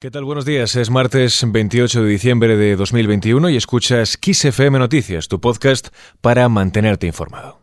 [0.00, 0.22] ¿Qué tal?
[0.22, 0.76] Buenos días.
[0.76, 5.88] Es martes 28 de diciembre de 2021 y escuchas Kiss FM Noticias, tu podcast
[6.20, 7.62] para mantenerte informado.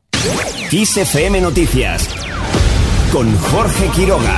[0.70, 2.10] Kiss FM Noticias
[3.14, 4.38] con Jorge Quiroga.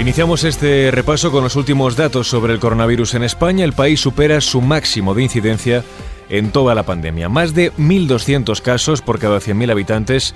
[0.00, 3.64] Iniciamos este repaso con los últimos datos sobre el coronavirus en España.
[3.64, 5.84] El país supera su máximo de incidencia
[6.28, 7.28] en toda la pandemia.
[7.28, 10.34] Más de 1.200 casos por cada 100.000 habitantes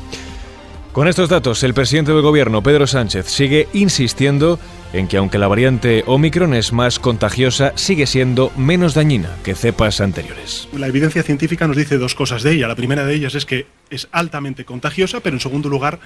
[0.92, 4.60] Con estos datos, el presidente del gobierno, Pedro Sánchez, sigue insistiendo
[4.92, 10.02] en que aunque la variante Omicron es más contagiosa, sigue siendo menos dañina que cepas
[10.02, 10.68] anteriores.
[10.76, 12.68] La evidencia científica nos dice dos cosas de ella.
[12.68, 15.98] La primera de ellas es que es altamente contagiosa, pero en segundo lugar,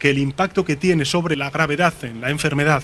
[0.00, 2.82] que el impacto que tiene sobre la gravedad en la enfermedad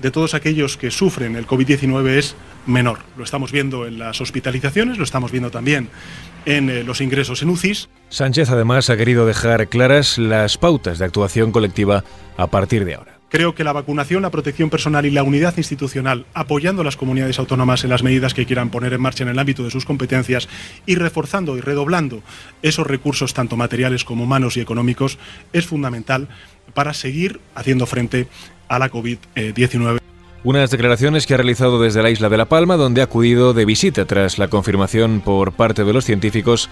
[0.00, 2.36] de todos aquellos que sufren el COVID-19 es
[2.66, 3.00] menor.
[3.16, 5.88] Lo estamos viendo en las hospitalizaciones, lo estamos viendo también
[6.44, 7.88] en eh, los ingresos en UCIs.
[8.12, 12.04] Sánchez además ha querido dejar claras las pautas de actuación colectiva
[12.36, 13.18] a partir de ahora.
[13.30, 17.38] Creo que la vacunación, la protección personal y la unidad institucional, apoyando a las comunidades
[17.38, 20.46] autónomas en las medidas que quieran poner en marcha en el ámbito de sus competencias
[20.84, 22.22] y reforzando y redoblando
[22.60, 25.18] esos recursos, tanto materiales como humanos y económicos,
[25.54, 26.28] es fundamental
[26.74, 28.28] para seguir haciendo frente
[28.68, 30.00] a la COVID-19.
[30.44, 33.64] Unas declaraciones que ha realizado desde la isla de La Palma, donde ha acudido de
[33.64, 36.68] visita tras la confirmación por parte de los científicos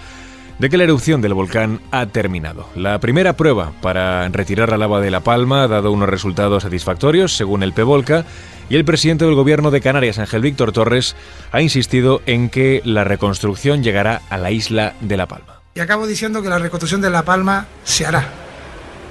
[0.60, 2.68] de que la erupción del volcán ha terminado.
[2.74, 7.34] La primera prueba para retirar la lava de La Palma ha dado unos resultados satisfactorios,
[7.34, 8.26] según el PEVOLCA,
[8.68, 11.16] y el presidente del gobierno de Canarias, Ángel Víctor Torres,
[11.50, 15.62] ha insistido en que la reconstrucción llegará a la isla de La Palma.
[15.74, 18.28] Y acabo diciendo que la reconstrucción de La Palma se hará,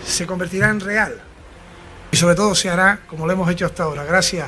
[0.05, 1.19] se convertirá en real
[2.11, 4.47] y sobre todo se hará como lo hemos hecho hasta ahora, gracias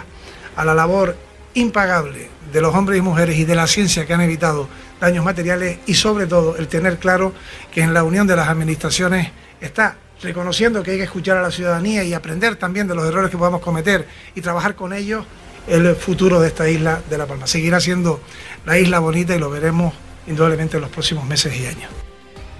[0.55, 1.17] a la labor
[1.55, 4.67] impagable de los hombres y mujeres y de la ciencia que han evitado
[5.01, 7.33] daños materiales y sobre todo el tener claro
[7.73, 11.51] que en la unión de las administraciones está reconociendo que hay que escuchar a la
[11.51, 15.25] ciudadanía y aprender también de los errores que podamos cometer y trabajar con ellos
[15.67, 17.47] el futuro de esta isla de La Palma.
[17.47, 18.21] Seguirá siendo
[18.65, 19.93] la isla bonita y lo veremos
[20.27, 21.89] indudablemente en los próximos meses y años.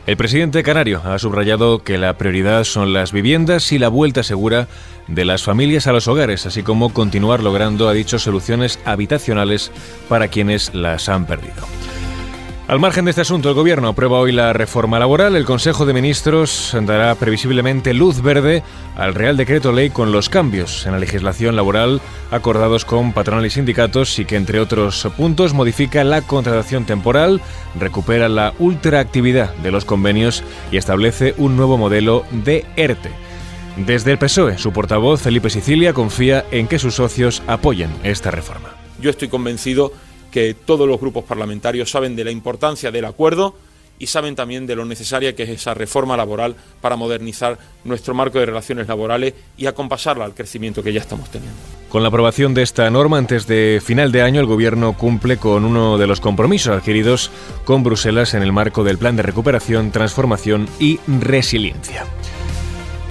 [0.07, 4.67] El presidente canario ha subrayado que la prioridad son las viviendas y la vuelta segura
[5.07, 9.71] de las familias a los hogares, así como continuar logrando, ha dicho, soluciones habitacionales
[10.09, 11.67] para quienes las han perdido.
[12.71, 15.35] Al margen de este asunto, el Gobierno aprueba hoy la reforma laboral.
[15.35, 18.63] El Consejo de Ministros dará previsiblemente luz verde
[18.95, 21.99] al Real Decreto Ley con los cambios en la legislación laboral
[22.31, 27.41] acordados con patronal y sindicatos y que, entre otros puntos, modifica la contratación temporal,
[27.77, 33.11] recupera la ultraactividad de los convenios y establece un nuevo modelo de ERTE.
[33.85, 38.69] Desde el PSOE, su portavoz, Felipe Sicilia, confía en que sus socios apoyen esta reforma.
[39.01, 39.91] Yo estoy convencido
[40.31, 43.55] que todos los grupos parlamentarios saben de la importancia del acuerdo
[44.01, 48.39] y saben también de lo necesaria que es esa reforma laboral para modernizar nuestro marco
[48.39, 51.55] de relaciones laborales y acompasarla al crecimiento que ya estamos teniendo.
[51.87, 55.65] Con la aprobación de esta norma antes de final de año, el Gobierno cumple con
[55.65, 57.29] uno de los compromisos adquiridos
[57.63, 62.07] con Bruselas en el marco del Plan de Recuperación, Transformación y Resiliencia.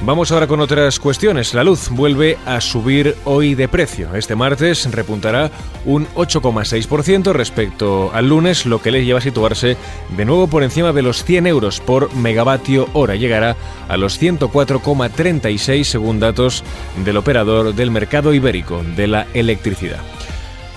[0.02, 1.52] Vamos ahora con otras cuestiones.
[1.52, 4.14] La luz vuelve a subir hoy de precio.
[4.14, 5.50] Este martes repuntará
[5.84, 9.76] un 8,6% respecto al lunes, lo que le lleva a situarse
[10.16, 13.14] de nuevo por encima de los 100 euros por megavatio hora.
[13.14, 13.56] Llegará
[13.88, 16.64] a los 104,36 según datos
[17.04, 20.00] del operador del mercado ibérico de la electricidad.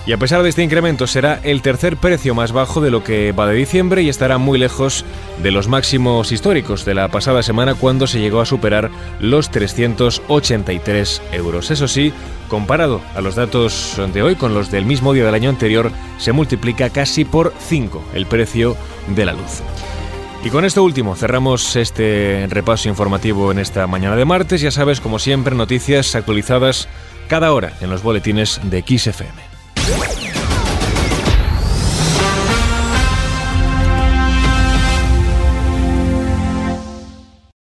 [0.06, 3.32] Y a pesar de este incremento será el tercer precio más bajo de lo que
[3.32, 5.02] va de diciembre y estará muy lejos
[5.42, 11.22] de los máximos históricos de la pasada semana cuando se llegó a superar los 383
[11.32, 11.70] euros.
[11.70, 12.12] Eso sí,
[12.48, 16.32] comparado a los datos de hoy con los del mismo día del año anterior, se
[16.32, 18.76] multiplica casi por 5 el precio
[19.08, 19.62] de la luz.
[20.44, 24.60] Y con esto último cerramos este repaso informativo en esta mañana de martes.
[24.60, 26.88] Ya sabes, como siempre, noticias actualizadas
[27.28, 29.53] cada hora en los boletines de XFM.
[29.86, 30.23] Yeah.